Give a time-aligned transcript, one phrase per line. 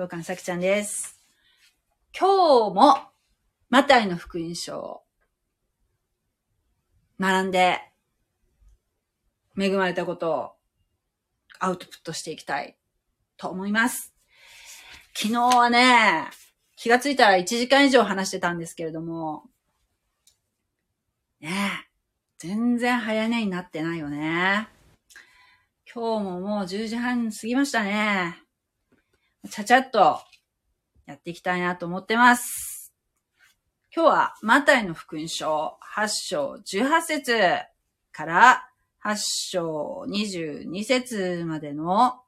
[0.00, 1.20] 教官さきちゃんです。
[2.18, 2.96] 今日も、
[3.68, 5.02] マタイの福音書を
[7.20, 7.82] 学んで、
[9.58, 10.52] 恵まれたことを
[11.58, 12.78] アウトプットしていきたい
[13.36, 14.14] と思います。
[15.14, 16.30] 昨日はね、
[16.76, 19.42] 気がついたら1時間以上話してたんですけれども、
[21.40, 21.50] ね、
[22.38, 24.66] 全然早寝になってないよね。
[25.92, 28.49] 今日ももう10時半過ぎましたね。
[29.48, 30.20] ちゃちゃっと
[31.06, 32.92] やっていきたいなと思ってます。
[33.94, 37.32] 今日はマタイの福音書8章18節
[38.12, 38.68] から
[39.04, 42.20] 8章22節までの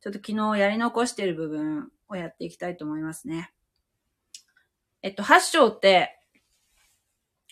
[0.00, 3.52] ちょっと昨日やり残している部分をやっていきたいと思いますね。
[5.02, 6.18] えっと、8章って、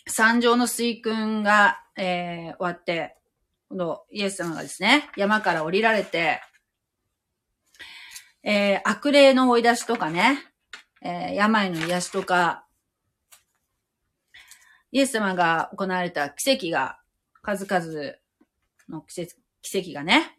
[0.07, 3.17] 三条の水訓が、えー、終わって、
[3.69, 6.41] このイエス様がですね、山から降りられて、
[8.43, 10.39] えー、悪霊の追い出しとかね、
[11.01, 12.65] えー、病の癒しとか、
[14.91, 16.97] イエス様が行われた奇跡が、
[17.43, 18.13] 数々
[18.89, 20.37] の奇跡奇跡がね、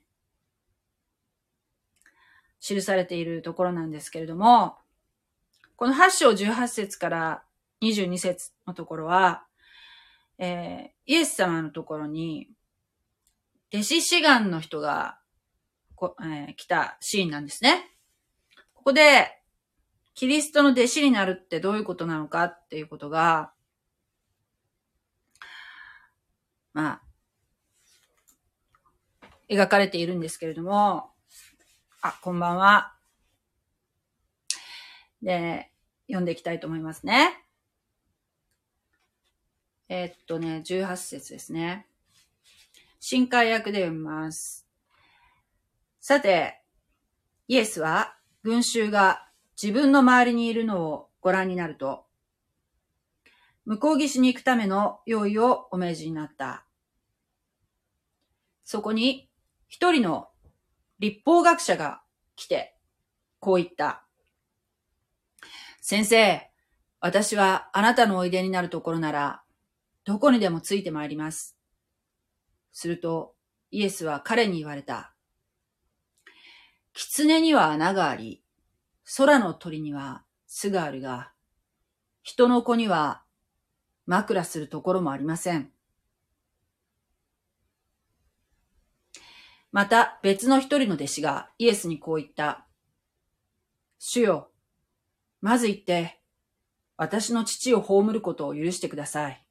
[2.60, 4.76] 記されているところなんですけれども、
[5.76, 7.42] この8章18節から
[7.82, 9.44] 22節のところは、
[10.38, 12.48] えー、イエス様のところに、
[13.72, 15.18] 弟子志願の人が
[15.94, 17.91] こ、えー、来たシーンなんですね。
[18.82, 19.40] ここで、
[20.12, 23.52] キリストの弟子になるってどういうことなのかっていうことが、
[26.74, 27.02] まあ、
[29.48, 31.12] 描かれているんですけれども、
[32.00, 32.96] あ、こんばんは。
[35.22, 35.70] で、
[36.08, 37.40] 読んでいきたいと思いますね。
[39.88, 41.86] えー、っとね、18節ですね。
[42.98, 44.66] 新海訳で読みます。
[46.00, 46.60] さて、
[47.46, 49.28] イエスは群衆が
[49.60, 52.06] 自分の周りにいるのをご覧になると、
[53.64, 56.66] 向こう岸に行くための用意をお命じになった。
[58.64, 59.28] そこに
[59.68, 60.28] 一人の
[60.98, 62.02] 立法学者が
[62.36, 62.76] 来て、
[63.38, 64.04] こう言った。
[65.80, 66.50] 先生、
[67.00, 69.42] 私はあなたのおいでになるところなら、
[70.04, 71.56] どこにでもついてまいります。
[72.72, 73.34] すると、
[73.70, 75.11] イエスは彼に言われた。
[76.92, 78.42] 狐には穴があり、
[79.16, 81.32] 空の鳥には巣があるが、
[82.22, 83.22] 人の子には
[84.06, 85.70] 枕するところもありません。
[89.72, 92.66] また別の一人の弟子がイエスにこう言った。
[93.98, 94.50] 主よ、
[95.40, 96.20] まず言って、
[96.98, 99.46] 私の父を葬ることを許してください。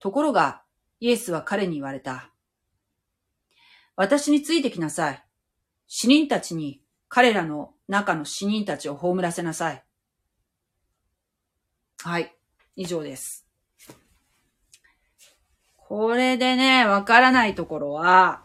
[0.00, 0.62] ところが、
[0.98, 2.32] イエスは彼に言われた。
[3.94, 5.24] 私についてきなさい。
[5.94, 6.80] 死人たちに
[7.10, 9.84] 彼らの中の死人たちを葬らせなさい。
[12.02, 12.34] はい。
[12.76, 13.46] 以上です。
[15.76, 18.42] これでね、わからないところは、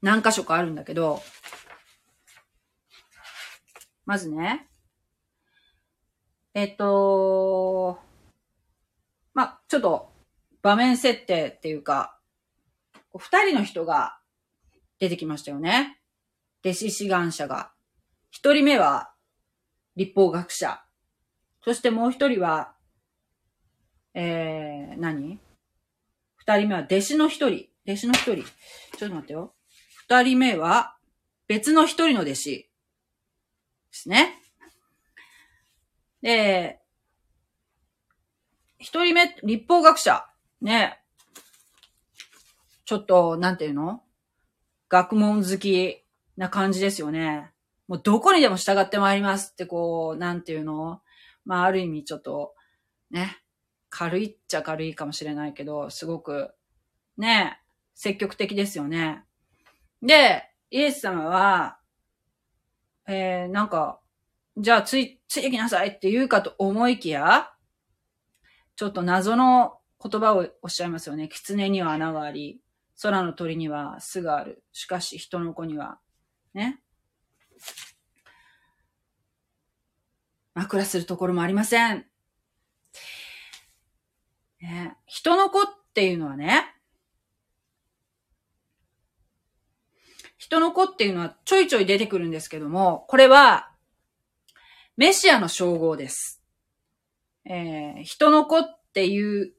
[0.00, 1.20] 何箇所かあるんだけど、
[4.06, 4.68] まずね、
[6.54, 7.98] えっと、
[9.34, 10.12] ま、ちょっと
[10.62, 12.20] 場面設定っていうか、
[13.18, 14.20] 二人の人が
[15.04, 16.00] 出てきましたよね。
[16.64, 17.72] 弟子志願者が。
[18.30, 19.12] 一人目は
[19.96, 20.82] 立法学者。
[21.62, 22.74] そしてもう一人は、
[24.14, 25.38] えー、何？
[26.36, 27.68] 二人目は弟子の一人。
[27.86, 28.36] 弟子の一人。
[28.36, 29.54] ちょっと待ってよ。
[30.08, 30.96] 二人目は
[31.48, 32.68] 別の一人の弟子で
[33.90, 34.40] すね。
[36.22, 36.80] で、
[38.78, 40.26] 一人目、立法学者。
[40.62, 40.98] ね。
[42.86, 44.03] ちょっと、なんていうの？
[44.88, 46.02] 学問好き
[46.36, 47.52] な感じですよね。
[47.88, 51.00] もうどこにでも従ってまいりますってこう、なんていうの？
[51.44, 52.54] まあある意味ちょっと、
[53.10, 53.40] ね。
[53.96, 56.50] 軽いっちゃ軽いかもしれないけど、すごく、
[57.16, 57.60] ね、
[57.94, 59.22] 積極的ですよね。
[60.02, 61.78] で、イエス様は、
[63.06, 64.00] えー、なんか、
[64.56, 67.52] じゃあつい、ついてきなさいって言うかと思いきや、
[68.74, 71.28] ちょっと謎の言葉をおっしゃいますよね。
[71.28, 72.60] 狐には穴があり、
[73.02, 74.62] 空の鳥には巣がある。
[74.72, 75.98] しかし人の子には、
[76.54, 76.80] ね。
[80.54, 82.06] 枕するところもありません。
[84.60, 86.74] ね、人の子っていうのはね、
[90.38, 93.70] 人の子っていうのはちょいちょい出てくるんですけども、これは、
[94.96, 96.42] メシアの称号です。
[97.44, 99.54] えー、人の子っていう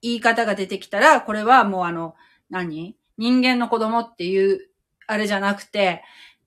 [0.00, 2.14] 言い方が出てきたら、これはもうあの、
[2.50, 2.96] 何？
[3.16, 4.68] 人間の子供っていう、
[5.06, 6.02] あれじゃなくて、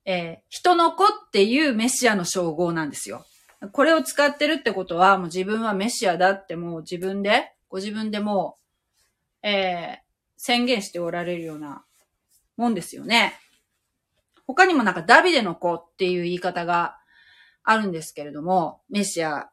[0.05, 3.25] えー、人の子っていうメシアの称号なんですよ。
[3.71, 8.57] これを使ってるってことは、もう自分はメシアだってもう自分で、ご自分でも
[9.44, 10.03] う、えー、
[10.38, 11.83] 宣言しておられるような
[12.55, 13.33] もんですよね。
[14.45, 16.97] 他にもなんかダビデの子っていう言い方が
[17.63, 19.49] あるんですけれども、メシア、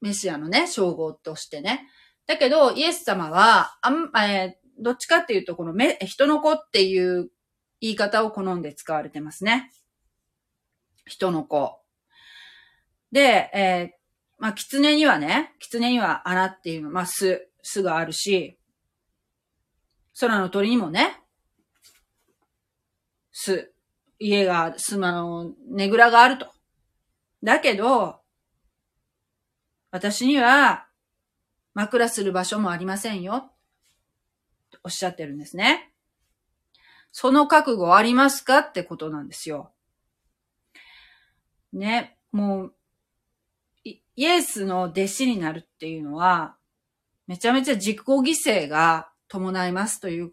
[0.00, 1.88] メシアのね、称号としてね。
[2.26, 7.30] だけど、イエス様は、あん、えー、どっちかっていうと、このめ、人の子っていう
[7.80, 9.70] 言い方を好んで使われてますね。
[11.06, 11.80] 人の子。
[13.12, 14.00] で、えー、
[14.38, 18.58] まあ、狐にはね、狐には穴っていうの、まあ、巣、巣があるし、
[20.18, 21.20] 空の鳥にもね、
[23.32, 23.72] 巣、
[24.18, 26.50] 家が、巣の、ねぐらがあると。
[27.42, 28.20] だけど、
[29.90, 30.86] 私には
[31.74, 33.50] 枕する場所もありませんよ。
[34.84, 35.92] おっしゃってるんですね。
[37.12, 39.72] その覚悟ありますかってことなんですよ。
[41.72, 42.74] ね、もう、
[43.84, 46.56] イエスの弟子になるっていうのは、
[47.26, 50.32] めちゃめちゃ自己犠牲が伴いますという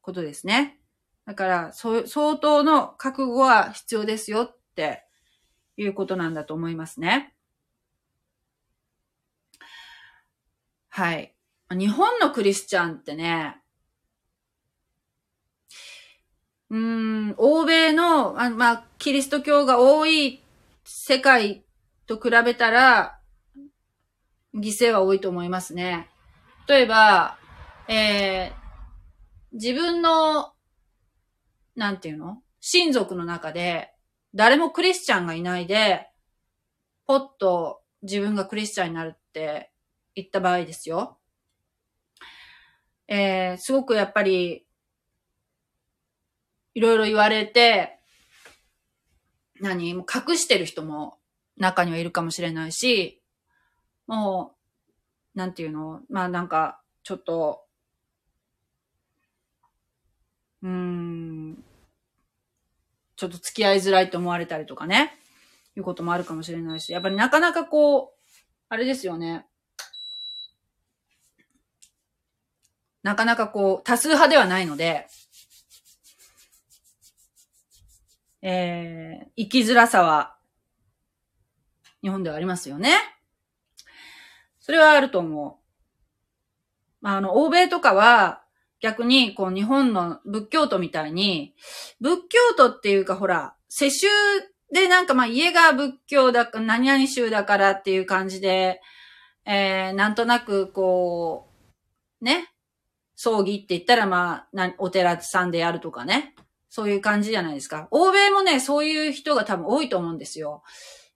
[0.00, 0.80] ことですね。
[1.24, 5.04] だから、相当の覚悟は必要ですよって
[5.76, 7.34] いうことなんだと思いますね。
[10.88, 11.34] はい。
[11.70, 13.61] 日本のクリスチャンってね、
[16.72, 20.42] うん、欧米の、あまあ、キリスト教が多い
[20.84, 21.64] 世界
[22.06, 23.20] と比べたら、
[24.54, 26.08] 犠牲は多いと思いますね。
[26.66, 27.36] 例えば、
[27.88, 30.54] えー、自分の、
[31.76, 32.42] なんていうの？
[32.62, 33.92] 親族の中で、
[34.34, 36.08] 誰もクリスチャンがいないで、
[37.06, 39.70] ポッと自分がクリスチャンになるって
[40.14, 41.18] 言った場合ですよ。
[43.08, 44.64] えー、すごくやっぱり、
[46.74, 47.98] いろいろ言われて、
[49.60, 49.94] 何？
[49.94, 51.18] も隠してる人も
[51.56, 53.22] 中にはいるかもしれないし、
[54.06, 54.54] も
[55.34, 56.00] う、なんていうの？
[56.08, 57.64] まあなんか、ちょっと、
[60.62, 61.64] うーん、
[63.16, 65.12] ちょっと付き合いづらいと思われたりとかね、
[65.76, 68.18] いうこともあるかもしれないし、やっぱりなかなかこう、
[68.68, 69.46] あれですよね。
[73.02, 75.08] なかなかこう、多数派ではないので、
[78.42, 80.36] えー、生きづらさは、
[82.02, 82.94] 日本ではありますよね。
[84.60, 85.54] それはあると思う。
[87.00, 88.42] まあ、あの、欧米とかは、
[88.80, 91.54] 逆に、こう、日本の仏教徒みたいに、
[92.00, 94.08] 仏教徒っていうか、ほら、世襲
[94.72, 98.80] でなんかまあ家が仏教だか、何々宗だからっていう感じで、
[99.44, 101.48] えー、なんとなくこ
[102.20, 102.52] う、ね、
[103.14, 106.34] 葬儀って言ったらまあ、お寺さんでやるとかね。
[106.74, 107.86] そういう感じじゃないですか。
[107.90, 110.62] 欧米もね、そういう人が多分多いと思うんですよ。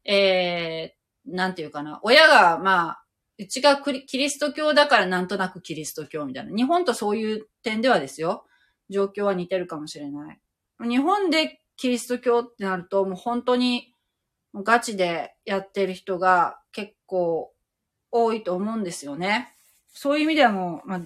[0.04, 1.98] えー、なんていうかな。
[2.02, 3.04] 親が、まあ、
[3.38, 6.54] うちがキリスト教だからなんとなくキリスト教みたいな。
[6.54, 8.44] 日本とそういう点ではですよ。
[8.90, 10.38] 状況は似てるかもしれない。
[10.86, 13.94] 日本でキリスト教ってなると、もう本当に
[14.54, 17.50] ガチでやってる人が結構
[18.10, 19.54] 多いと思うんですよね。
[19.88, 21.00] そういう意味ではもう、まあ、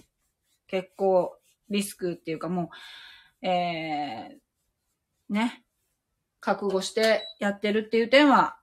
[0.66, 1.36] 結構
[1.68, 2.68] リスクっていうかもう、
[3.42, 5.64] えー、ね、
[6.40, 8.56] 覚悟してやってるっていう点は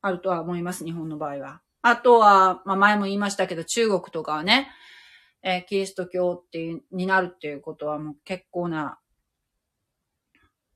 [0.00, 1.60] あるとは思います、日本の場合は。
[1.82, 4.70] あとは、まあ前も言いましたけど、中国とかはね、
[5.42, 8.98] えー、キリスト教っていう、になるっていうことはもう結構な、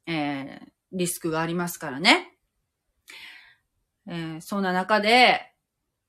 [0.07, 0.59] えー、
[0.93, 2.37] リスクがありますからね。
[4.09, 5.53] えー、そんな中で、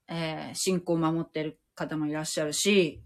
[0.07, 3.03] えー、信仰を守ってる方もいらっしゃるし、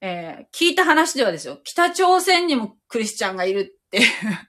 [0.00, 4.00] えー、聞いた話ではですよ、北朝鮮にもクリスチャンがいるって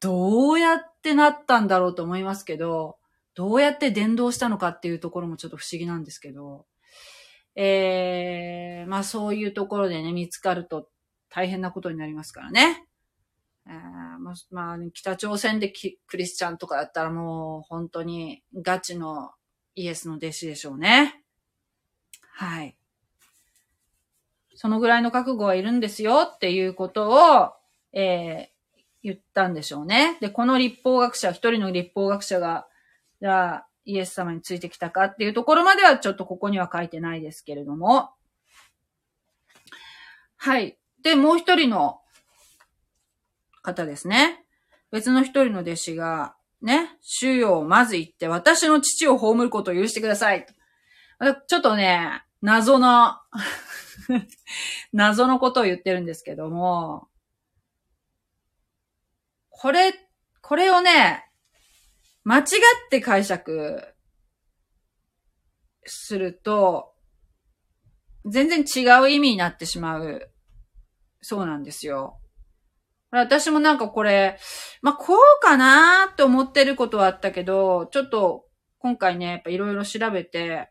[0.00, 2.98] どうやってなったんだろうと思いますけど、
[3.34, 6.66] どうやって伝道したのかっていうところもちょっと不思議なんですけど、
[7.54, 10.88] えー、まあそういうところでね、見つかると
[11.28, 12.86] 大変なことになりますからね。
[13.66, 15.72] えー、まあ、まあ、北朝鮮で
[16.06, 19.32] クリスチャンとかだったらもう本当にガチの
[19.74, 21.22] イエスの弟子でしょうね。
[22.32, 22.77] はい。
[24.60, 27.52] そのぐらいの覚悟はいるんですよっていうことを、
[27.92, 30.18] えー、言ったんでしょうね。
[30.20, 32.66] で、この立法学者、一人の立法学者が、
[33.20, 38.10] じゃあ、イエス様についてきたかっていうところまではちょっとここには書いてないですけれども。
[40.36, 40.76] はい。
[41.04, 42.00] で、もう一人の
[43.62, 44.44] 方ですね。
[44.90, 50.44] 別の一人の弟子が、ね、主よをまず言って、私の父を葬ることを許してください。
[51.46, 53.14] ちょっとね、謎の
[54.92, 57.08] 謎のことを言ってるんですけども、
[59.50, 59.94] これ、
[60.40, 61.24] これをね、
[62.24, 62.44] 間違っ
[62.90, 63.94] て解釈
[65.84, 66.94] すると、
[68.24, 70.30] 全然違う意味になってしまう。
[71.20, 72.20] そうなんですよ。
[73.10, 74.38] 私もなんかこれ、
[74.82, 78.46] まあ、こうかなって思ってることはあったけど、ちょっと
[78.78, 80.70] 今回ね、やっぱいろいろ調べて、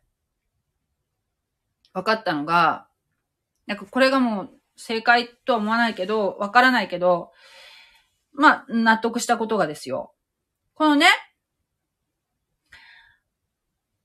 [1.94, 2.87] 分かったのが、
[3.68, 7.32] なんかこれがもう正解とは思わないけど、わからないけど、
[8.34, 10.14] まあ、納得したことがですよ。
[10.74, 11.08] このね、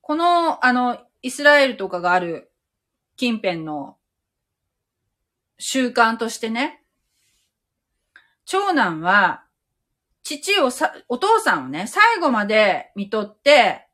[0.00, 2.52] この、あの、イスラエルとかがある
[3.16, 3.98] 近辺の
[5.58, 6.82] 習慣としてね、
[8.44, 9.44] 長男は、
[10.24, 13.88] 父をさ、お父さんをね、最後まで見とって、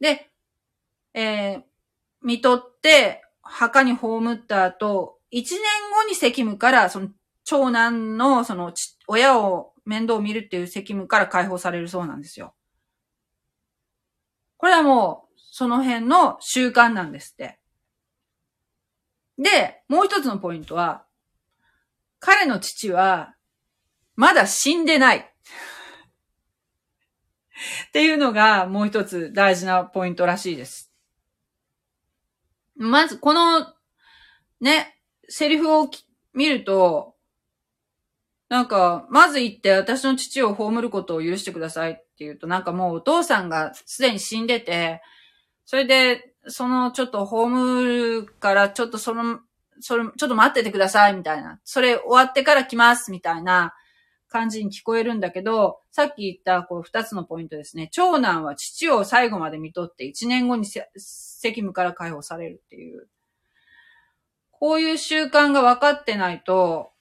[0.00, 0.30] で、
[1.14, 1.62] えー、
[2.22, 5.60] 見とって、墓に葬った後、一年
[5.94, 7.08] 後に責務から、その、
[7.44, 8.72] 長男の、その、
[9.06, 12.54] 親を面倒を見るっていう責務から解放されるそうなんですよ。
[14.56, 17.58] これはもう、その辺の習慣なんですって。
[19.38, 21.06] で、もう一つのポイントは、
[22.18, 23.34] 彼の父は、
[24.16, 25.18] まだ死んでない。
[27.88, 30.89] っていうのがもう一つ大事なポイントらしいです。
[32.80, 33.66] まず、この、
[34.60, 34.96] ね、
[35.28, 35.90] セリフを
[36.32, 37.14] 見ると、
[38.48, 45.02] なんか、まず言って私の父を葬ることを許してくださいって言うと、なんかもうお父さんがすでに死んでて、
[45.66, 49.40] それで、そのちょっと葬るからちょっとその、
[49.80, 51.60] それ、ちょっと待っててくださいみたいな。
[51.64, 53.74] それ終わってから来ますみたいな
[54.30, 57.88] 感じに聞こえるんだけど、さっき言ったこう二つのポイントですね。
[57.92, 60.86] 長男は父を最後まで見とって一年後に責
[61.56, 63.08] 務から解放されるっていう。
[64.52, 66.92] こういう習慣が分かってないと、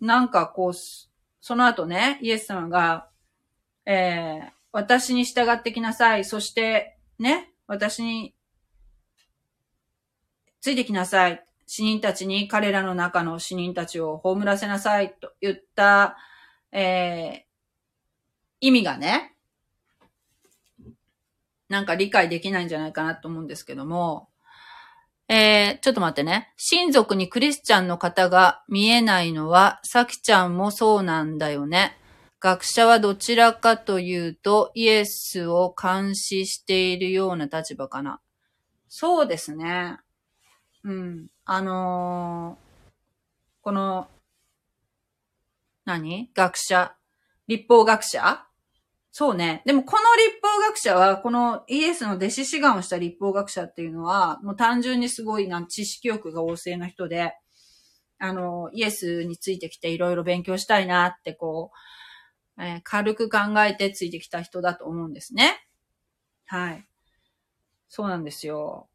[0.00, 3.08] なんかこう、その後ね、イエス様が、
[3.86, 6.24] えー、私に従ってきなさい。
[6.24, 8.34] そして、ね、私に
[10.60, 11.44] ついてきなさい。
[11.66, 16.16] 死人たちに彼らの中の死人たちを葬らせなさいと言った、
[16.74, 19.36] えー、意味がね、
[21.68, 24.28] なんか理解できないんじゃないかなと思うんですけども、
[25.28, 26.52] えー、ちょっと待ってね。
[26.56, 31.96] 親族にクリスチャンの方が見えないのは、さきちゃんもそうなんだよね。
[32.40, 38.20] 学者はどちらかというと、イエスを監視しているような立場かな。
[38.88, 39.98] そうですね。
[40.82, 41.28] うん。
[41.46, 42.94] あのー、
[43.62, 44.08] この、
[45.84, 46.30] 何？
[46.34, 46.96] 学者
[47.46, 48.46] 立法学者？
[49.16, 49.62] そうね。
[49.64, 57.32] でもこの立法学者は、このイエスの弟子志願をした立法学者っていうのは、もう単純にすごいな知識欲が旺盛な人で、
[58.18, 61.70] あの、イエスについてきていろいろ勉強したいなってこ
[62.58, 65.60] う、えー、軽く考えてついてきた人だと思うんですね。
[66.46, 66.84] はい。
[67.88, 68.88] そうなんですよ。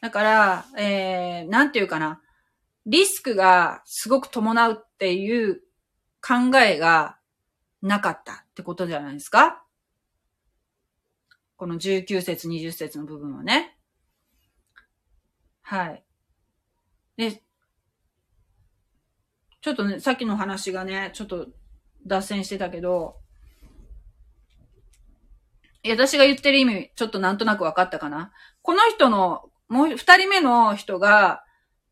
[0.00, 2.20] だから、えー、なんていうかな。
[2.86, 5.62] リスクがすごく伴うっていう
[6.26, 7.18] 考えが
[7.82, 9.62] なかったってことじゃないですか？
[11.56, 13.76] この19節、20節の部分はね。
[15.62, 16.04] はい。
[17.16, 17.42] で、
[19.60, 21.48] ちょっとね、さっきの話がね、ちょっと
[22.06, 23.16] 脱線してたけど、
[25.86, 31.44] 私が言ってる意味、ちょっとなんとなく分かったかなこの人の、もう二人目の人が、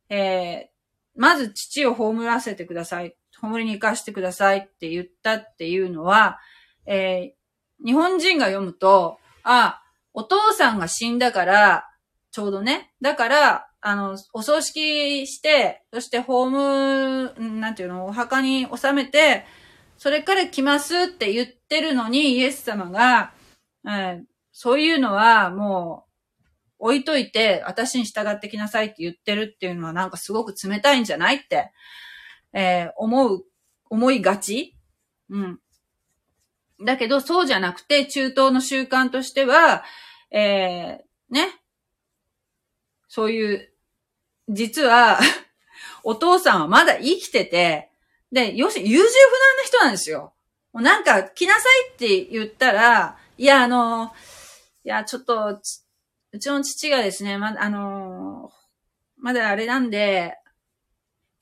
[0.09, 3.17] えー、まず父を葬らせてください。
[3.43, 6.39] 葬りに行かしてくださいって言ったっていうのは、
[6.87, 9.83] えー、日本人が読むと、あ、
[10.15, 11.89] お父さんが死んだから、
[12.31, 12.93] ちょうどね。
[13.03, 19.45] だから、あの、お葬式して、そしてホーム、なんていうの、お墓に収めて、
[19.99, 23.33] それから来ますって言ってるのに、イエス様が、
[23.85, 24.23] えー、
[24.53, 26.07] そういうのはも
[26.79, 31.73] う置いといて、私に従ってきなさいって言ってるっていうのはなんかすごく冷たいんじゃないって、
[32.53, 33.45] えー、思う、
[33.91, 34.77] 思いがち？
[35.31, 35.61] うん。
[36.85, 39.85] だけど、そうじゃなくて、中東の習慣としては、
[40.31, 41.61] えー、ね？
[43.09, 43.73] そういう、
[44.49, 45.19] 実は
[46.03, 47.91] お父さんはまだ生きてて、
[48.33, 50.35] で、要するに優柔不断な人なんですよ。
[50.73, 54.15] もうなんか、来なさいって言ったら、いや、あの、
[54.85, 55.61] いや、ちょっと、
[56.33, 58.51] うちの父がですね、ま、あの、
[59.19, 60.39] まだあれなんで、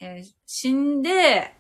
[0.01, 1.55] えー、死んで、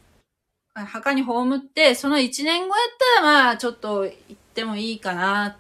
[0.75, 5.57] 墓に葬って、その1年後やったら、まあ、ちょっと行ってもいいかなっ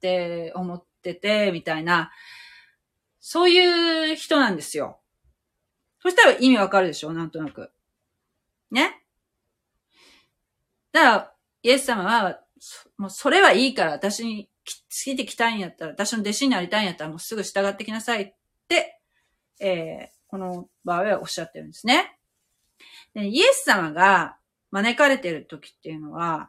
[0.00, 2.12] て思ってて、みたいな。
[3.20, 5.00] そういう人なんですよ。
[6.00, 7.12] そしたら意味わかるでしょ？
[7.12, 7.70] なんとなく。
[8.70, 9.02] ね？
[10.92, 12.40] だから、イエス様は、
[12.98, 14.48] もうそれはいいから私に
[14.88, 18.34] ついてきたいんやったら、私の弟子になりたいんやったらもうすぐ従ってきなさいっ
[18.68, 19.00] て、
[19.60, 22.16] えー、この場合はおっしゃってるんですね。
[23.14, 24.38] でイエス様が
[24.70, 26.48] 招かれてる時っていうのは、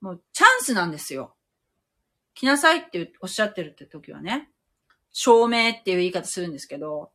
[0.00, 1.34] もうチャンスなんですよ。
[2.34, 4.50] 来なさいっておっしゃってるって時はね、
[5.10, 7.10] 証明っていう言い方するんですけど、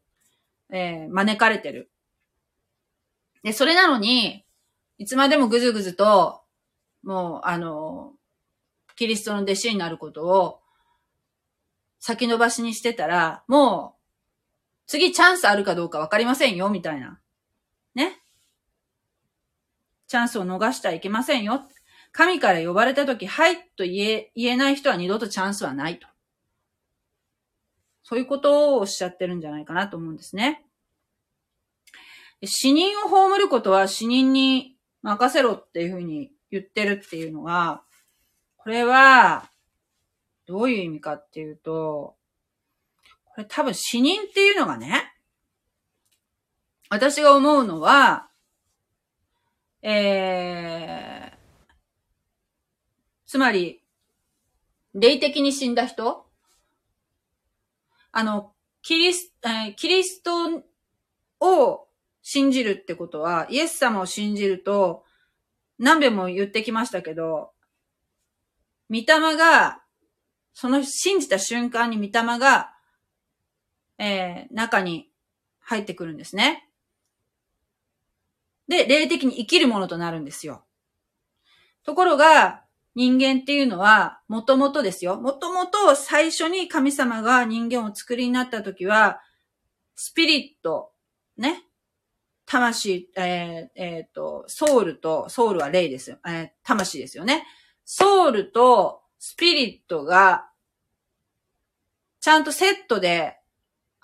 [0.70, 1.90] えー、招かれてる。
[3.42, 4.44] で、それなのに、
[4.98, 6.42] いつまでもぐずぐずと、
[7.02, 8.12] もう、あの、
[8.98, 10.60] キリストの弟子になることを
[12.00, 13.95] 先延ばしにしてたら、もう、
[14.88, 17.20] 次チャンスあるかどうかわかりませんよ、みたいな。
[17.96, 18.20] ね。
[20.08, 21.68] チャンスを逃してはいけませんよ。
[22.12, 26.08] 神から呼ばれたとき、はいと言え、言えない人は二度とチャンスはないと。
[28.04, 30.64] そういうことをおっしゃってるんじゃないかなと思うんですね。
[32.44, 37.84] 死人を葬ることは死人に任せろっていうふうに言ってるっていうのは、
[38.58, 39.50] これは、
[40.46, 42.16] どういう意味かっていうと、
[43.36, 45.14] これ多分死人っていうのがね、
[46.90, 48.30] 私が思うのは、
[49.82, 51.38] えー、
[53.28, 53.84] つまり、
[54.94, 56.26] 霊的に死んだ人
[58.14, 60.64] あの、キリス、えー、キリスト
[61.42, 61.88] を
[62.22, 65.04] 信じるってことは、イエス様を信じると、
[65.78, 67.52] 何遍も言ってきましたけど、
[68.90, 69.82] 御霊が、
[70.54, 72.75] その信じた瞬間に御霊が、
[73.98, 75.10] えー、中に
[75.60, 76.70] 入ってくるんですね。
[78.68, 80.64] で、霊的に生きるものとなるんですよ。
[81.84, 82.64] ところが、
[82.96, 85.20] 人間っていうのは、もともとですよ。
[85.20, 89.20] もともと最初に神様が人間を作りになった時は、
[89.96, 90.92] スピリット、
[91.38, 91.64] ね。
[92.46, 96.20] 魂、えー、えっ、ー、と、ソウルと、ソウルは霊ですよ。
[96.26, 97.46] えー、魂ですよね。
[97.84, 100.48] ソウルとスピリットが、
[102.22, 103.38] ちゃんとセットで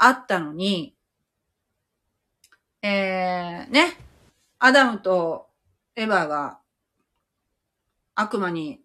[0.04, 0.96] あったのに、
[2.82, 3.98] えー、ね。
[4.58, 5.48] アダムと
[5.96, 6.60] エヴァが
[8.16, 8.82] 悪魔に、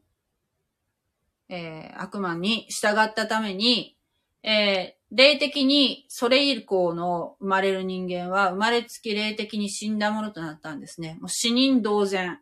[1.48, 3.96] えー、悪魔に従ったために、
[4.42, 11.16] えー、霊的にそれ以降の生まれる人間は生まれつき霊的に死んだものとなったんですね。
[11.20, 12.40] もう死人同然。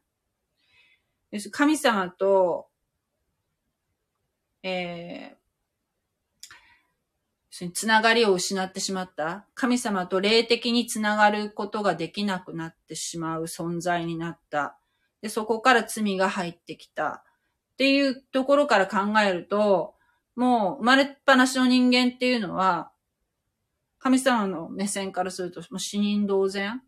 [1.52, 2.66] 神様と、
[4.64, 5.43] えー、
[7.73, 9.47] つながりを失ってしまった。
[9.55, 14.77] 神様と霊的につながることができなくなってしまう存在になった。
[15.23, 17.25] で、そこから罪が入ってきた。
[17.75, 19.95] っていうところから考えると、
[20.35, 22.90] もう生まれっぱなしの人間っていうのは、
[24.01, 26.83] 神様の目線からすると、もう死人同然。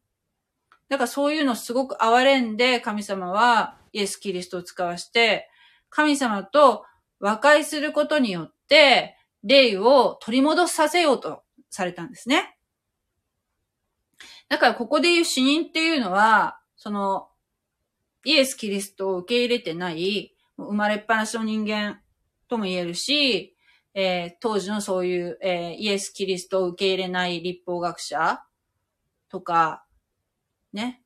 [0.88, 5.48] だからそういうのすごく哀れんで、神様はイエス・キリストを使わして、
[5.90, 6.84] 神様と
[7.20, 12.58] 和解することによって、霊を取り戻させようとされたんですね。
[14.48, 17.28] だからここで言う死人っていうのは、その、
[18.24, 22.00] イエス・キリストを受け入れてない、生まれっぱなしの人間
[22.48, 23.56] とも言えるし、
[23.94, 28.42] えー、当時のそういう、えー、イエス・キリストを受け入れない立法学者
[29.28, 29.84] とか、
[30.72, 31.02] ね、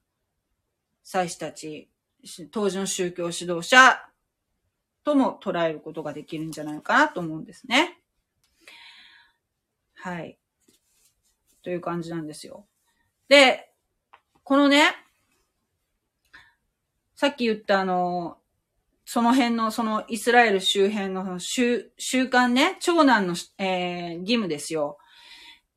[1.02, 1.90] 祭司たち、
[2.50, 4.02] 当時の宗教指導者
[5.04, 7.99] とも捉えることができるんじゃないかなと思うんですね。
[10.02, 10.38] はい。
[11.62, 12.66] という感じなんですよ。
[13.28, 13.70] で、
[14.44, 14.82] このね、
[17.14, 18.38] さっき言ったあの、
[19.04, 24.98] その辺の、そのイスラエル周辺の習習慣ね、長男の、えー、義務ですよ。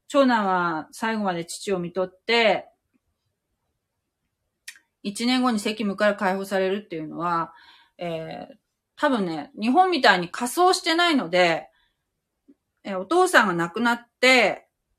[0.07, 2.69] 長男は最後まで父を見とって、
[5.01, 7.53] 一年後に責務から解放されるっていうのは、
[7.97, 8.55] えー、
[8.95, 11.67] 多分ね、日本みたいに仮装してないので、
[12.83, 14.07] えー、お父さんが亡くなっ、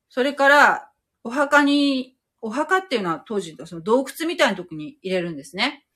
[0.09, 0.91] それから
[1.23, 5.87] お墓に、お墓っていうのは当時、その洞窟みたいなとこに入れるんですね。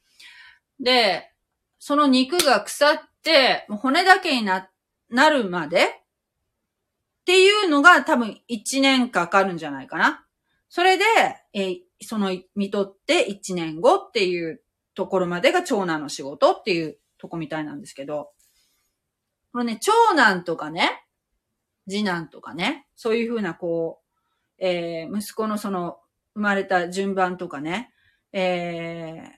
[0.80, 1.30] で、
[1.78, 4.70] その肉が腐って、もう骨だけにな、
[5.10, 5.88] なるまでっ
[7.26, 10.24] ていうのが多分1年かかるんじゃないかな。
[10.70, 11.04] それで、
[11.52, 14.62] えー、その見とって1年後っていう
[14.94, 18.30] ところまでが長男の仕事っていうとこみたいなんですけど、
[19.52, 21.04] このね、長男とかね、
[21.88, 24.00] 次男とかね、そういうふうなこ
[24.60, 25.98] う、えー、息子のその
[26.34, 27.90] 生まれた順番とかね、
[28.32, 29.30] えー、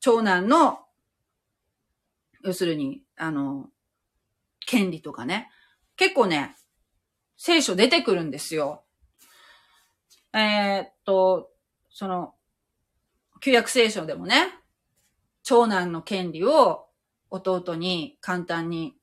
[0.00, 0.80] 長男の、
[2.42, 3.68] 要するに、あの、
[4.66, 5.50] 権利とかね。
[5.96, 6.56] 結構ね、
[7.36, 8.84] 聖書出てくるんですよ。
[10.32, 11.50] えー、っと、
[11.90, 12.34] その、
[13.40, 14.48] 旧約聖書でもね、
[15.42, 16.86] 長男の権利を
[17.30, 18.96] 弟に簡単に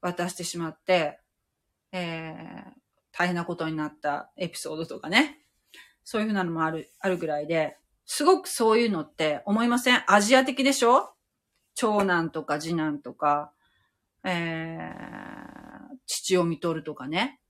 [0.00, 1.21] 渡してしまって、
[1.92, 2.70] えー、
[3.12, 5.38] 大変なことになったエピソードとかね。
[6.04, 7.76] そういうふうなのもある、あるぐらいで、
[8.06, 10.02] すごくそういうのって思いません？
[10.06, 11.14] アジア的でしょ？
[11.74, 13.52] 長男とか次男とか、
[14.24, 17.40] えー、父を見とるとかね。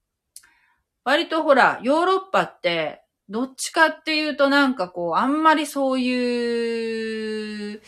[1.05, 7.83] 割とほら、ヨーロッパって、どっちかっていうとなんかこう、あんまりそういう、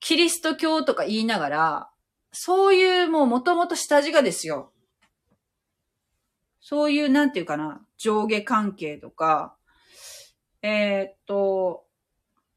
[0.00, 1.90] キリスト教とか言いながら、
[2.32, 4.72] そういうもうもともと下地がですよ。
[6.60, 9.56] そういう、なんていうかな、上下関係とか、
[10.62, 11.86] えー、っと、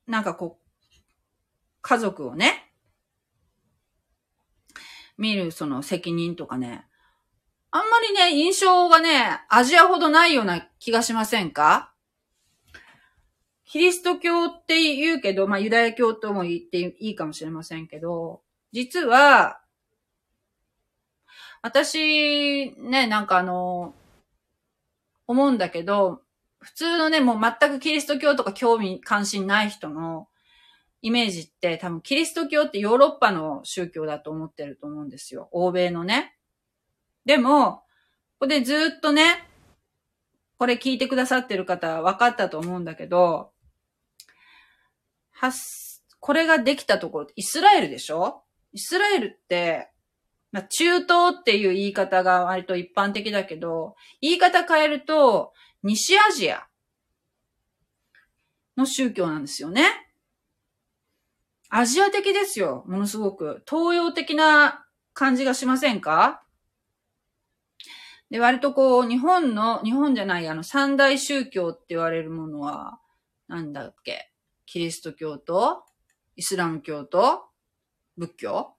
[0.08, 0.64] なんかこう、
[1.82, 2.74] 家族をね、
[5.18, 6.86] 見るその責任とかね、
[7.72, 11.94] あんまりね、印象がね、アジアほどないような気がしませんか？
[13.66, 19.63] キリスト教って言うけど、まあユダヤ教とも言っていいかもしれませんけど、実は、
[21.64, 23.96] 私、ね、なんかあの、
[25.26, 26.22] 思うんだけど、
[26.60, 30.28] 普通のね、もう全くキリスト教とか興味関心ない人の
[31.02, 35.48] イメージって多分キリスト教ってヨーロッパの宗教だと思ってると思うんですよ。
[35.52, 36.36] 欧米のね。
[37.26, 37.82] でも、こ
[38.40, 39.48] こでずっとね、
[40.58, 43.52] これ聞いてくださってる方分かったと思うんだけど、
[45.32, 45.52] は
[46.20, 48.44] これができたところイスラエルでしょ？
[48.74, 49.90] イスラエルって、
[50.54, 56.68] まあ、中東っていう言い方が割と一般的だけど、言い方変えると、西アジア
[58.78, 59.84] の宗教なんですよね。
[61.70, 62.84] アジア的ですよ。
[62.88, 63.64] ものすごく。
[63.68, 66.44] 東洋的な感じがしませんか？
[68.30, 73.00] で、割とこう、日本の、日本じゃない、あの、三大宗教って言われるものは、
[73.48, 74.32] なんだっけ？
[74.68, 75.84] キリスト教と、
[76.36, 77.46] イスラム教と、
[78.18, 78.76] 仏教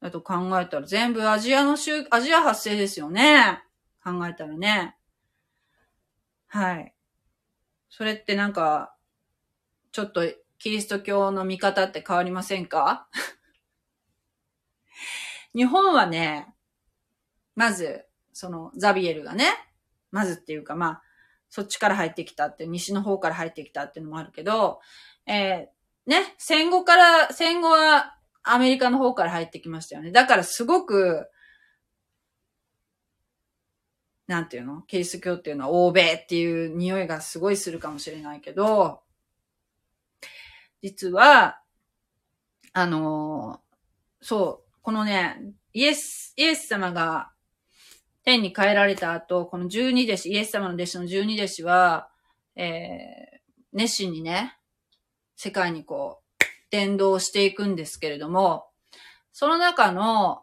[0.00, 3.62] だと考えたら全部アジアの宗、アジア発生ですよね。
[4.02, 4.96] 考えたらね。
[6.46, 6.94] はい。
[7.90, 8.94] それってなんか、
[9.92, 10.22] ちょっと
[10.58, 13.08] キリスト教の見方って変わりませんか？
[15.54, 16.54] 日本はね、
[17.56, 19.46] まず、そのザビエルがね、
[20.12, 21.02] まずっていうかまあ、
[21.50, 24.80] そっちから入ってきたって、西の方から入ってきたっていうのもあるけど、
[25.26, 28.17] えー、ね、戦後から、戦後は
[28.52, 30.10] アメリカの方から入ってきましたよね。
[30.10, 31.28] だからすごく、
[34.26, 34.82] なんていうの？
[34.82, 39.00] キリスト教っていうのは欧米っていう匂いがすごいするかもしれないけど、
[40.82, 41.62] 実は、
[42.74, 43.60] あの
[44.20, 45.40] そう、このね、
[45.72, 47.32] イエス、イエス様が
[48.22, 52.10] 天に変えられた後、この十二弟子、イエス様の弟子の十二弟子は、
[52.54, 53.38] えー、
[53.72, 54.58] 熱心にね、
[55.36, 56.27] 世界にこう、
[56.70, 58.66] 伝道していくんですけれども、
[59.32, 60.42] その中の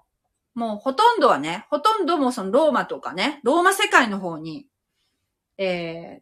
[0.56, 4.68] もうほとんどはね、ほとんどもそのローマとかね、ローマ世界の方に、
[5.58, 6.22] え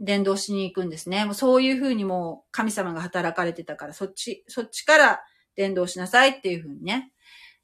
[0.00, 1.24] 伝道しに行くんですね。
[1.24, 5.20] もうそういうふうにもう神様が働かれてたから、そっち、そっちから
[5.54, 7.12] 伝道しなさいっていうふうにね。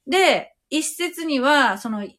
[0.07, 2.17] で、一説には、そのイ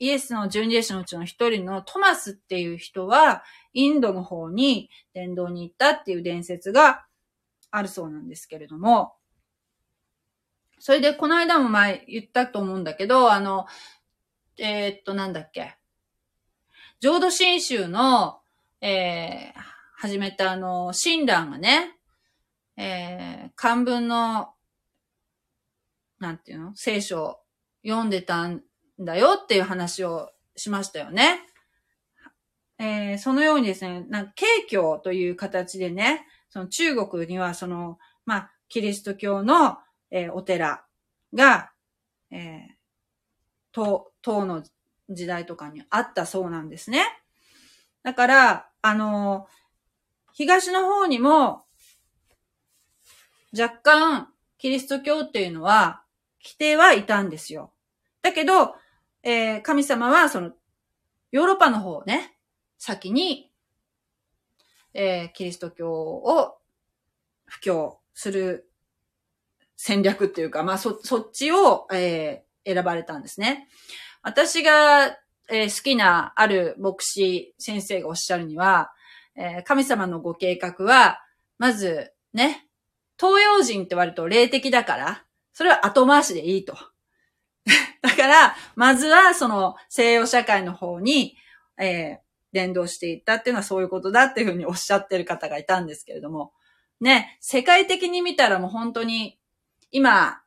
[0.00, 7.04] エスの十二弟子のうちの一人のトマスっていう人は、インドの方に伝道に行ったっていう伝説が
[7.70, 9.14] あるそうなんですけれども、
[10.80, 13.66] それで、この間も前言ったと思うんだけど、あの、
[14.58, 15.76] えー、っと、なんだっけ。
[17.00, 18.40] 浄土真宗の、
[18.80, 19.60] えー、
[19.96, 21.96] 始めたあの、親鸞がね、
[22.76, 24.54] えー、漢文の、
[26.20, 26.72] なんていうの？
[26.76, 27.36] 聖書を
[27.84, 28.62] 読んでたん
[29.00, 31.40] だよっていう話をしましたよね。
[32.78, 39.78] えー、そのようにですね、なんか、慶教という形でね、その中国にはその、まあ、キリスト教の
[40.10, 40.84] えー、お寺
[41.34, 41.70] が、
[42.30, 42.58] えー、
[43.72, 44.62] 唐、唐の
[45.10, 47.04] 時代とかにあったそうなんですね。
[48.02, 51.64] だから、あのー、東の方にも、
[53.58, 56.02] 若干、キリスト教っていうのは、
[56.40, 57.72] 来てはいたんですよ。
[58.22, 58.74] だけど、
[59.22, 60.52] えー、神様は、その、
[61.32, 62.38] ヨーロッパの方をね、
[62.78, 63.47] 先に、
[64.94, 66.58] えー、キリスト教を
[67.46, 68.68] 布教する
[69.76, 73.68] 戦略っていうか、まあ、そ、そっちを、えー、選ばれたんですね。
[74.22, 75.16] 私が、
[75.48, 78.92] えー、好きなある牧師先生がおっしゃるには、
[79.36, 81.20] えー、神様のご計画は、
[81.58, 82.66] まず、ね、
[83.18, 86.76] 東洋人って割と霊的だから、それは後回しでいいと。
[88.02, 91.36] だから、まずはその西洋社会の方に、
[91.78, 92.18] えー、
[92.52, 96.52] 伝道していったっていうのはそういうことだっていうふうにおっしゃってる方がいたんですけれども、
[97.00, 99.38] ね、世界的に見たらもう本当に、
[99.90, 100.40] 今、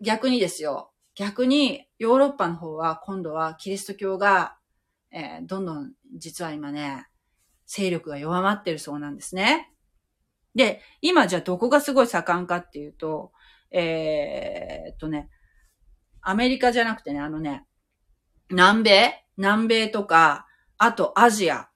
[0.00, 0.92] 逆にですよ。
[1.14, 4.56] 逆にヨーロッパの方は今度はキリスト教が、
[5.10, 7.06] えー、どんどん実は今ね、
[7.66, 9.72] 勢力が弱まってるそうなんですね。
[10.54, 13.32] で、今じゃあどこがすごい盛んかっていうと、
[13.70, 15.28] えー、っとね、
[16.22, 17.66] アメリカじゃなくてね、あのね、
[18.48, 19.26] 南米？
[19.36, 20.46] 南米とか、
[20.82, 21.68] あとアジア。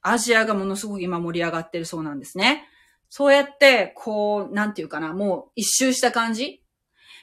[0.00, 2.66] アジアがものすごく今盛り上がってるそうなんですね。
[3.10, 6.62] そうやって、こう、なんていうかな、もう一周した感じ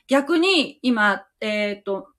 [0.07, 2.09] 逆に今、えっ、ー、と、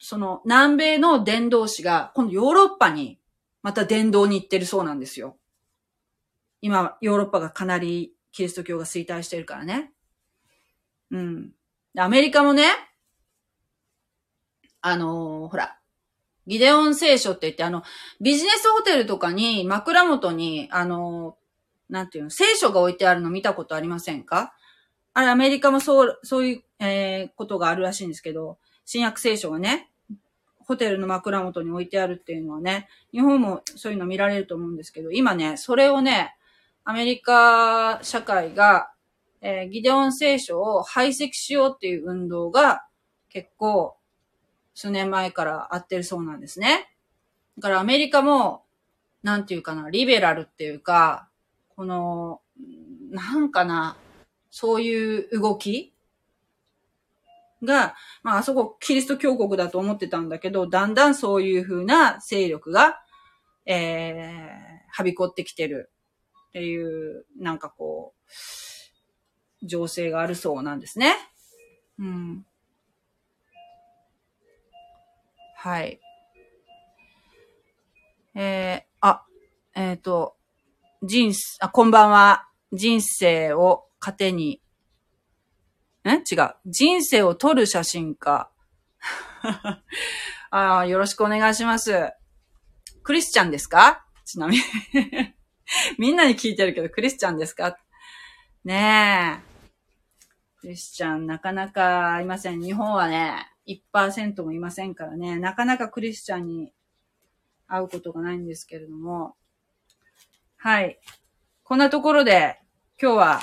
[0.00, 3.20] その南米の伝道師が今度ヨーロッパに
[3.62, 5.36] また伝道に行ってるそうなんですよ。
[6.62, 9.92] 今、ヨーロッパがかなりキリスト教が衰退してるからね。
[11.12, 11.52] うん。
[11.96, 12.64] アメリカもね、
[14.80, 15.78] あのー、ほら、
[16.46, 17.82] ギデオン聖書って言って、あの、
[18.20, 21.36] ビジネスホテルとかに枕元に、あの、
[21.88, 24.52] なんていうの、聖書が置いてあるの見たことありませんか？
[25.12, 29.90] あれ、アメリカもそう、そういう、えー、ことがあるらしいんですけど、新約聖書がね、
[30.58, 36.34] ホテルの枕元に置いてあるっていうのはね、日本もそういうの見られると思うんですけど、今ね、それをね、
[36.84, 38.90] アメリカ社会が、
[39.40, 42.84] えー、ギデオン聖書を排斥しようっていう運動が
[43.28, 43.95] 結構
[44.76, 46.94] 数年前からあってるそうなんですね。
[47.56, 48.62] だからアメリカも、
[49.22, 51.30] なんていうかな、リベラルっていうか、
[51.74, 52.42] この、
[53.10, 53.96] なんかな、
[54.50, 55.94] そういう動き
[57.64, 63.00] が、まあ、あそこキリスト教国だと思ってたんだけど、だんだんそういう風な勢力が、
[63.64, 65.90] えー、はびこってきてる
[66.48, 68.12] っていう、なんかこ
[69.62, 71.14] う、情勢があるそうなんですね。
[71.98, 72.46] うん。
[75.66, 75.98] はい。
[78.36, 79.24] えー、あ、
[79.74, 80.36] えっ、ー、と、
[81.02, 82.46] 人、あ、こんばんは。
[82.72, 84.62] 人生を糧に、
[86.04, 86.18] え？
[86.18, 86.54] 違う。
[86.66, 88.48] 人生を撮る写真家。
[90.50, 92.12] あよろしくお願いします。
[93.02, 94.06] クリスチャンですか？
[94.24, 94.62] ちなみに
[95.98, 97.76] みんなに聞いてるけど、クリスチャンですか？
[98.64, 99.68] ねえ。
[100.60, 102.62] クリスチャンなかなかいません。
[102.62, 106.72] 日本はね、1%もいませんからね、なかなかクリスチャンに
[107.66, 109.36] 会うことがないんですけれども。
[110.56, 110.98] はい。
[111.64, 112.60] こんなところで、
[113.00, 113.40] 今日は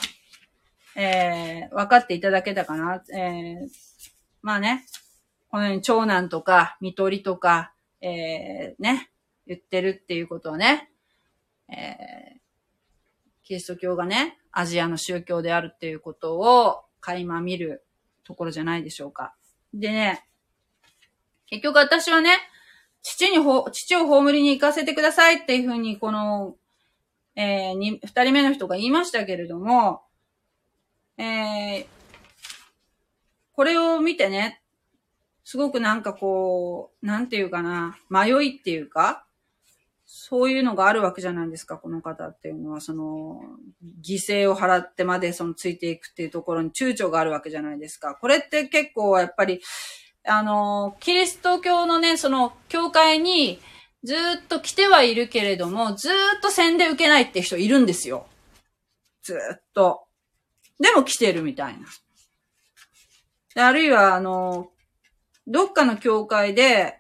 [0.96, 3.04] えー、分かっていただけたかな。
[3.16, 3.68] えー、
[4.42, 4.86] まあね、
[5.50, 9.10] このように長男とか、見取りとか、えー、ね、
[9.48, 10.92] 言ってるっていうことをね、
[11.70, 12.40] えー、
[13.44, 17.84] キリスト教がね、アジアの宗教であるっていうことを垣間見る
[18.24, 19.36] ところじゃないでしょうか。
[19.74, 20.26] でね、
[21.48, 22.38] 結局私はね、
[23.02, 26.56] 父にほ、父を葬りに行かせてくださいっていうふうに、この、
[27.36, 30.04] えー、二人目の人が言いましたけれども、
[31.18, 31.86] えー、
[33.54, 34.62] これを見てね、
[35.44, 39.23] すごくなんかこう、なんていうかな、迷いっていうか、
[40.16, 43.42] そういうのがあるわけじゃないですか、この方っていうのは、その、
[44.08, 48.14] 犠牲を払ってまでそのついていくっていうところに躊躇があるわけじゃないですか。
[48.14, 49.60] これって結構やっぱり、
[50.24, 53.60] あの、キリスト教のね、その、教会に
[54.04, 58.28] ずっと来てはいるけれども、ずっと宣伝受けないって人いるんですよ。
[59.24, 60.04] ずっと。
[60.80, 61.76] でも来てるみたい
[63.56, 63.66] な。
[63.68, 64.70] あるいは、あの、
[65.48, 67.00] どっかの教会で、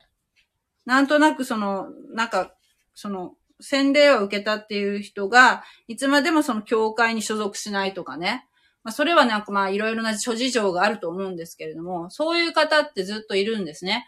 [0.88, 2.56] なんとなくその、なんか、
[2.93, 8.47] その、洗礼を受けたっていう人が、いつまでもその教会に所属しないとかね。
[8.84, 14.06] まあ、それはなんかまあ、いろいろな諸事情があると思うんですけれども、そういう方ってずっといるんですね。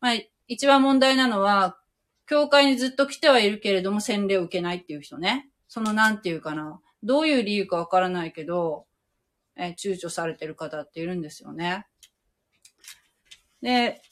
[0.00, 0.14] まあ、
[0.46, 1.78] 一番問題なのは、
[2.26, 5.50] 教会にずっと来てはいるけれども、洗礼を受けないっていう人ね。
[5.68, 6.80] そのなんていうかな。
[7.02, 8.86] どういう理由かわからないけど、
[9.56, 11.86] え、躊躇されてる方っているんですよね。
[13.60, 14.02] で、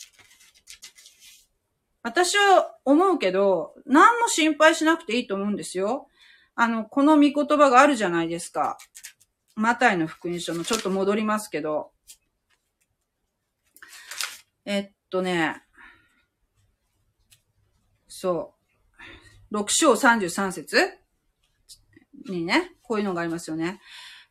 [2.02, 6.08] 私は思うけど、何も心配しなくていいと思うんですよ。
[6.54, 8.78] あの、この見言葉があるじゃないですか。
[9.54, 11.92] マタイの福音書のちょっと戻りますけど。
[14.64, 15.62] えっとね、
[18.08, 18.54] そ
[19.50, 19.56] う。
[19.56, 20.78] 6章33節
[22.28, 23.80] にね、こういうのがありますよね。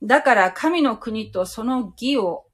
[0.01, 2.45] だから神の国とその義を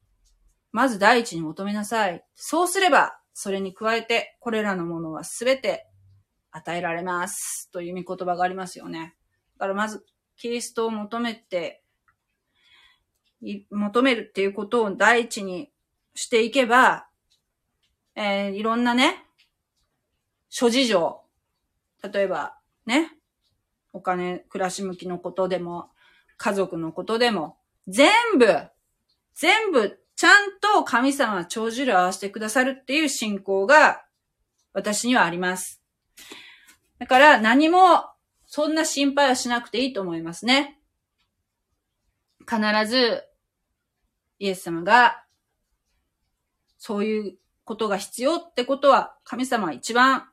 [0.71, 2.25] まず第一に求めなさい。
[2.35, 5.85] そうすれば、それに加えて、これらのものはすべて
[6.51, 7.69] 与えられます。
[7.73, 9.13] という見言葉がありますよね。
[9.57, 10.05] だからまず、
[10.37, 11.83] キリストを求めて、
[13.69, 15.69] 求めるっていうことを第一に
[16.13, 17.09] していけば、
[18.15, 19.25] えー、いろんなね、
[20.47, 21.21] 諸事情。
[22.01, 23.11] 例えば、ね、
[23.91, 25.89] お金、暮らし向きのことでも、
[26.37, 27.57] 家族のことでも、
[27.89, 28.47] 全部、
[29.33, 34.03] 全部、ちゃんと神様は長寿を合わせてくださるっていう信仰が、
[34.73, 35.81] 私にはあります。
[36.99, 38.05] だから何も、
[38.45, 40.79] そんな心配はしなくていいと思いますね。
[42.39, 43.23] 必ず、
[44.39, 45.23] イエス様が、
[46.77, 50.29] そういうことが必要ってことは、神様は一番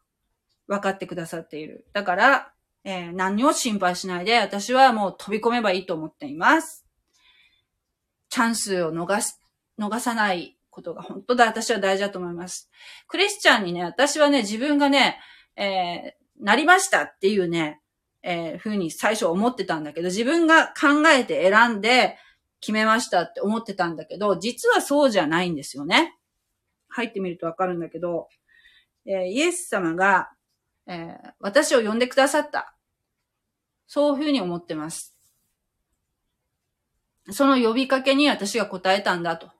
[0.68, 1.86] 分かってくださっている。
[1.92, 2.52] だから、
[2.84, 6.84] えー、何を心配しないで、私はもう飛び込めばいいと思っています。
[8.28, 9.41] チャンスを逃す、
[9.78, 12.70] 逃さないことが本当だ、私は大事だと思います。
[13.06, 15.20] クリスチャンにね、私はね、自分がね、
[15.56, 17.80] えー、なりましたっていうね、
[18.22, 22.16] えー、ふうに最初思ってたんだけど、自分が考えて選んで
[22.60, 26.16] 決めましたって思ってたんだけど、実はそうじゃないんですよね。
[26.88, 28.28] 入ってみるとわかるんだけど、
[29.04, 30.30] えー、イエス様が、
[30.86, 32.74] えー、私を呼んでくださった。
[33.86, 35.16] そういうふうに思ってます。
[37.30, 39.50] その呼びかけに私が答えたんだと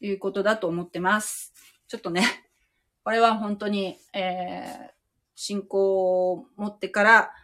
[0.00, 1.52] いうことだと思ってます。
[1.88, 2.22] ちょっとね、
[3.04, 4.90] これは本当に、えー、
[5.34, 7.34] 信仰を持ってから、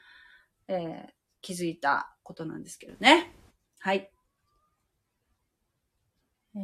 [0.69, 3.33] えー、気づいたことなんですけどね。
[3.79, 4.11] はい。
[6.57, 6.59] え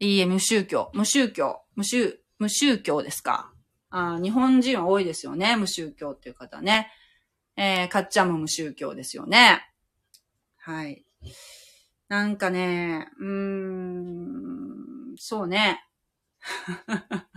[0.00, 0.90] ー、いいえ、無宗教。
[0.94, 1.62] 無宗教。
[1.74, 3.52] 無宗、無宗教ですか。
[3.90, 5.56] あ日本人は多いですよね。
[5.56, 6.90] 無宗教っていう方ね。
[7.56, 9.68] えー、かっちゃんも無宗教ですよね。
[10.58, 11.04] はい。
[12.08, 15.84] なんかね、うーん、そうね。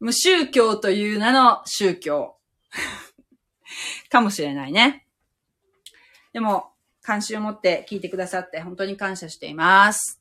[0.00, 2.38] 無宗教という名の宗教。
[4.10, 5.06] かもしれないね。
[6.32, 6.72] でも、
[7.02, 10.20] 関心を持って聞いてくださって本当に感謝しています。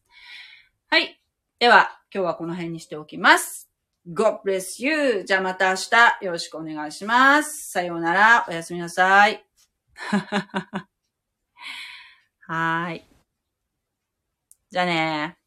[0.90, 1.20] はい。
[1.60, 3.70] では、今日はこの辺にしておきます。
[4.08, 5.24] God bless you.
[5.24, 7.72] じゃあまた明日よろしくお願いします。
[7.72, 8.46] さようなら。
[8.48, 9.46] おやすみなさい。
[12.48, 13.06] はーい。
[14.70, 15.38] じゃあね